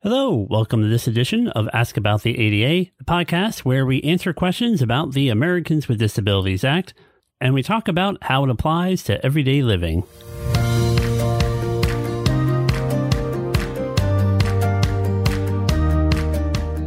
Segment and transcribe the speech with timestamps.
[0.00, 4.32] Hello, welcome to this edition of Ask About the ADA, the podcast where we answer
[4.32, 6.94] questions about the Americans with Disabilities Act
[7.40, 10.04] and we talk about how it applies to everyday living.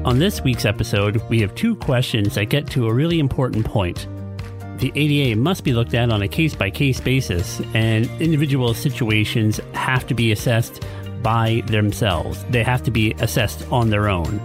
[0.05, 4.07] On this week's episode, we have two questions that get to a really important point.
[4.77, 9.59] The ADA must be looked at on a case by case basis, and individual situations
[9.73, 10.85] have to be assessed
[11.21, 12.43] by themselves.
[12.49, 14.41] They have to be assessed on their own.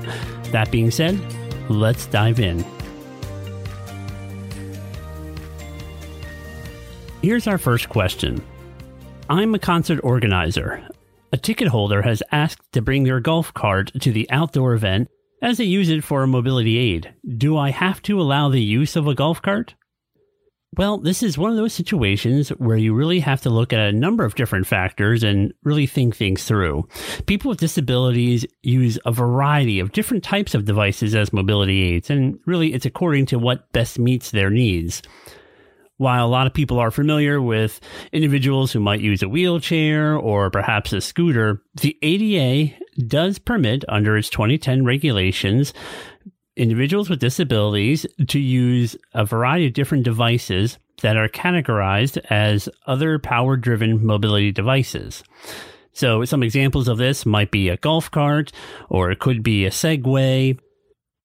[0.52, 1.20] That being said,
[1.68, 2.64] let's dive in.
[7.22, 8.42] Here's our first question
[9.28, 10.88] I'm a concert organizer.
[11.32, 15.08] A ticket holder has asked to bring their golf cart to the outdoor event
[15.42, 17.12] as they use it for a mobility aid.
[17.36, 19.74] Do I have to allow the use of a golf cart?
[20.76, 23.92] Well, this is one of those situations where you really have to look at a
[23.92, 26.86] number of different factors and really think things through.
[27.24, 32.38] People with disabilities use a variety of different types of devices as mobility aids, and
[32.44, 35.00] really it's according to what best meets their needs.
[35.96, 37.80] While a lot of people are familiar with
[38.12, 42.74] individuals who might use a wheelchair or perhaps a scooter, the ADA
[43.06, 45.72] does permit, under its 2010 regulations,
[46.56, 53.18] individuals with disabilities to use a variety of different devices that are categorized as other
[53.18, 55.22] power driven mobility devices.
[55.92, 58.52] So, some examples of this might be a golf cart,
[58.88, 60.58] or it could be a Segway,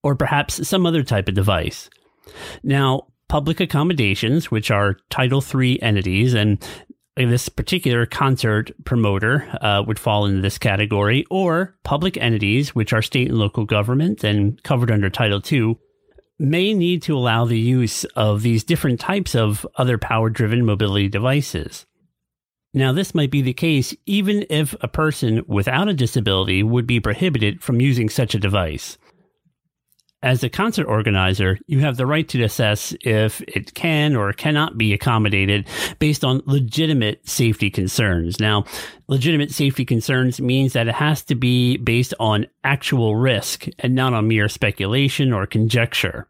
[0.03, 1.89] or perhaps some other type of device.
[2.63, 6.65] Now, public accommodations, which are Title III entities, and
[7.15, 13.01] this particular concert promoter uh, would fall into this category, or public entities, which are
[13.01, 15.77] state and local government and covered under Title II,
[16.39, 21.07] may need to allow the use of these different types of other power driven mobility
[21.07, 21.85] devices.
[22.73, 26.99] Now, this might be the case even if a person without a disability would be
[26.99, 28.97] prohibited from using such a device.
[30.23, 34.77] As a concert organizer, you have the right to assess if it can or cannot
[34.77, 35.67] be accommodated
[35.97, 38.39] based on legitimate safety concerns.
[38.39, 38.65] Now,
[39.07, 44.13] legitimate safety concerns means that it has to be based on actual risk and not
[44.13, 46.27] on mere speculation or conjecture.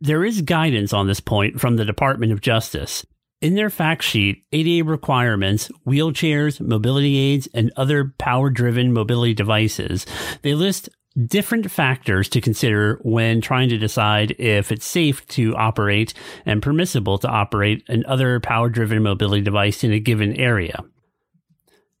[0.00, 3.04] There is guidance on this point from the Department of Justice.
[3.40, 10.06] In their fact sheet, ADA requirements, wheelchairs, mobility aids, and other power driven mobility devices,
[10.42, 10.88] they list
[11.26, 16.14] different factors to consider when trying to decide if it's safe to operate
[16.46, 20.84] and permissible to operate an other power driven mobility device in a given area.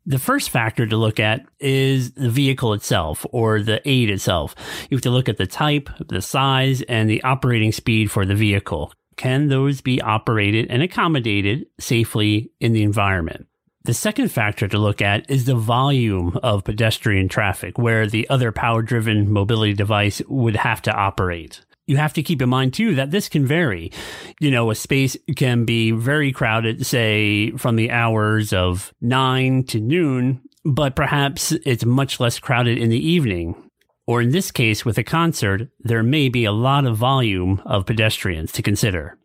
[0.04, 4.56] The first factor to look at is the vehicle itself or the aid itself.
[4.90, 8.34] You have to look at the type, the size, and the operating speed for the
[8.34, 8.92] vehicle.
[9.16, 13.46] Can those be operated and accommodated safely in the environment?
[13.84, 18.52] The second factor to look at is the volume of pedestrian traffic where the other
[18.52, 21.64] power driven mobility device would have to operate.
[21.88, 23.90] You have to keep in mind too that this can vary.
[24.38, 29.80] You know, a space can be very crowded, say from the hours of nine to
[29.80, 33.68] noon, but perhaps it's much less crowded in the evening.
[34.06, 37.86] Or in this case, with a concert, there may be a lot of volume of
[37.86, 39.18] pedestrians to consider.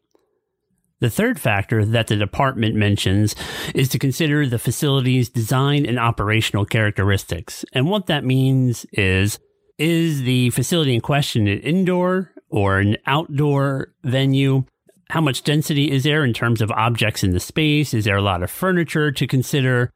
[1.00, 3.36] The third factor that the department mentions
[3.76, 7.64] is to consider the facility's design and operational characteristics.
[7.72, 9.38] And what that means is,
[9.78, 14.64] is the facility in question an indoor or an outdoor venue?
[15.10, 17.94] How much density is there in terms of objects in the space?
[17.94, 19.92] Is there a lot of furniture to consider?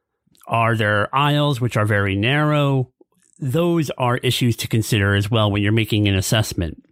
[0.47, 2.91] Are there aisles which are very narrow?
[3.39, 6.83] Those are issues to consider as well when you're making an assessment.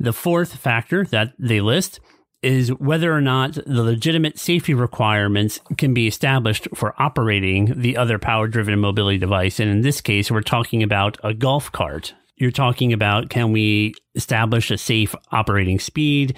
[0.00, 2.00] The fourth factor that they list
[2.44, 8.18] is whether or not the legitimate safety requirements can be established for operating the other
[8.18, 9.58] power driven mobility device.
[9.58, 12.14] And in this case, we're talking about a golf cart.
[12.36, 16.36] You're talking about can we establish a safe operating speed?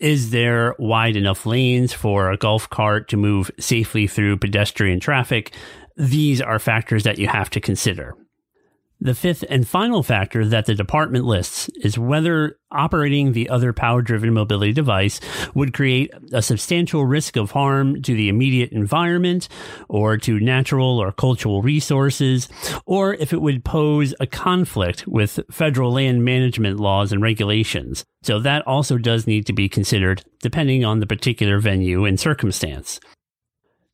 [0.00, 5.54] Is there wide enough lanes for a golf cart to move safely through pedestrian traffic?
[5.96, 8.14] These are factors that you have to consider.
[9.06, 14.02] The fifth and final factor that the department lists is whether operating the other power
[14.02, 15.20] driven mobility device
[15.54, 19.48] would create a substantial risk of harm to the immediate environment
[19.88, 22.48] or to natural or cultural resources,
[22.84, 28.04] or if it would pose a conflict with federal land management laws and regulations.
[28.24, 32.98] So that also does need to be considered depending on the particular venue and circumstance.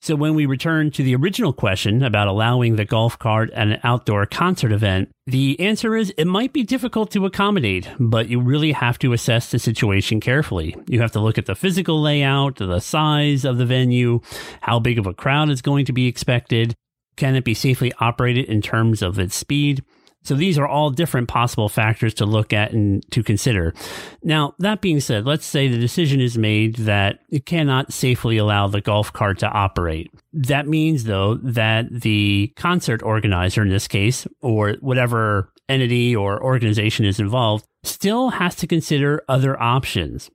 [0.02, 3.78] So when we return to the original question about allowing the golf cart at an
[3.84, 8.72] outdoor concert event, the answer is it might be difficult to accommodate, but you really
[8.72, 10.74] have to assess the situation carefully.
[10.88, 14.18] You have to look at the physical layout, the size of the venue,
[14.60, 16.74] how big of a crowd is going to be expected,
[17.14, 19.84] can it be safely operated in terms of its speed?
[20.24, 23.74] So these are all different possible factors to look at and to consider.
[24.22, 28.68] Now, that being said, let's say the decision is made that it cannot safely allow
[28.68, 30.12] the golf cart to operate.
[30.32, 37.04] That means, though, that the concert organizer in this case, or whatever entity or organization
[37.04, 40.30] is involved, still has to consider other options.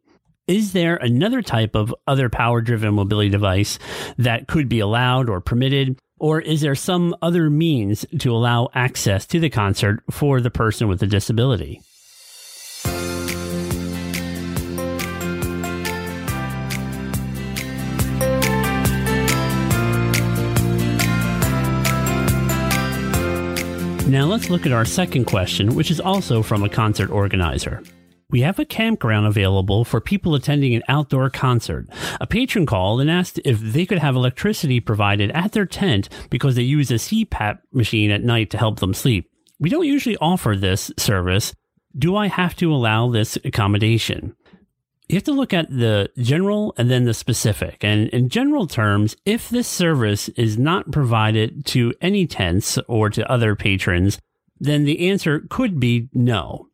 [0.47, 3.79] Is there another type of other power driven mobility device
[4.17, 5.99] that could be allowed or permitted?
[6.19, 10.87] Or is there some other means to allow access to the concert for the person
[10.87, 11.81] with a disability?
[24.07, 27.83] Now let's look at our second question, which is also from a concert organizer.
[28.29, 31.87] We have a campground available for people attending an outdoor concert.
[32.19, 36.55] A patron called and asked if they could have electricity provided at their tent because
[36.55, 39.31] they use a CPAP machine at night to help them sleep.
[39.59, 41.55] We don't usually offer this service.
[41.97, 44.35] Do I have to allow this accommodation?
[45.07, 47.81] You have to look at the general and then the specific.
[47.81, 53.31] And in general terms, if this service is not provided to any tents or to
[53.31, 54.19] other patrons,
[54.59, 56.66] then the answer could be no.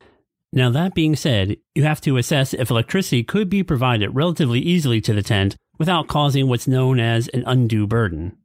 [0.56, 5.02] Now, that being said, you have to assess if electricity could be provided relatively easily
[5.02, 8.38] to the tent without causing what's known as an undue burden.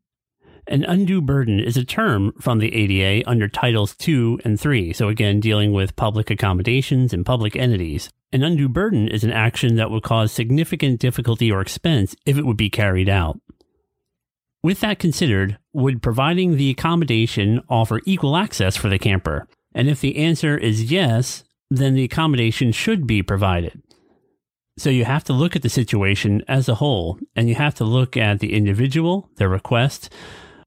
[0.66, 5.08] An undue burden is a term from the ADA under Titles 2 and 3, so
[5.08, 8.08] again, dealing with public accommodations and public entities.
[8.32, 12.46] An undue burden is an action that would cause significant difficulty or expense if it
[12.46, 13.38] would be carried out.
[14.62, 19.46] With that considered, would providing the accommodation offer equal access for the camper?
[19.74, 23.82] And if the answer is yes, then the accommodation should be provided.
[24.78, 27.84] So you have to look at the situation as a whole, and you have to
[27.84, 30.12] look at the individual, their request,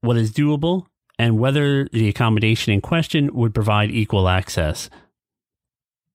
[0.02, 0.86] what is doable,
[1.18, 4.90] and whether the accommodation in question would provide equal access.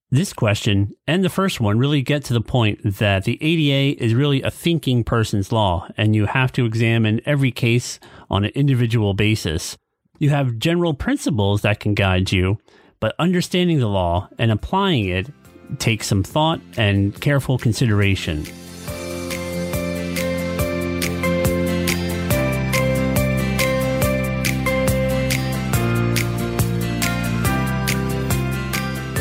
[0.10, 4.14] This question and the first one really get to the point that the ADA is
[4.14, 8.00] really a thinking person's law, and you have to examine every case
[8.30, 9.76] on an individual basis.
[10.20, 12.58] You have general principles that can guide you,
[13.00, 15.30] but understanding the law and applying it
[15.80, 18.46] takes some thought and careful consideration.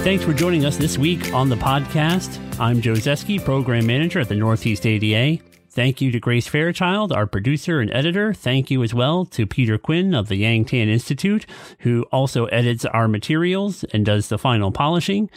[0.07, 2.39] Thanks for joining us this week on the podcast.
[2.61, 5.43] I'm Joe Zeski, Program Manager at the Northeast ADA.
[5.77, 8.33] Thank you to Grace Fairchild, our producer and editor.
[8.33, 11.45] Thank you as well to Peter Quinn of the Yang Tan Institute,
[11.81, 15.29] who also edits our materials and does the final polishing.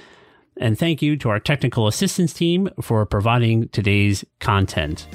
[0.55, 5.09] And thank you to our technical assistance team for providing today's content.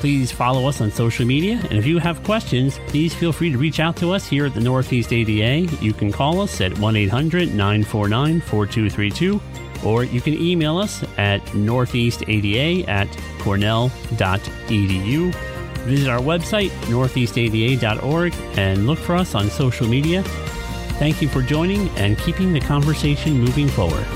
[0.00, 3.56] Please follow us on social media, and if you have questions, please feel free to
[3.56, 5.60] reach out to us here at the Northeast ADA.
[5.82, 9.40] You can call us at 1 800 949 4232
[9.84, 13.08] or you can email us at northeastada at
[13.40, 15.34] cornell.edu.
[15.84, 20.22] Visit our website, northeastada.org, and look for us on social media.
[20.98, 24.06] Thank you for joining and keeping the conversation moving forward.